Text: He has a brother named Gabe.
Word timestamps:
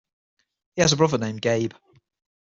He 0.75 0.81
has 0.81 0.93
a 0.93 0.97
brother 0.97 1.19
named 1.19 1.43
Gabe. 1.43 1.73